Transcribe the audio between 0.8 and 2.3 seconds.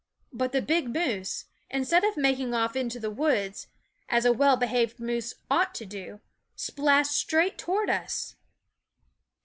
moose, instead of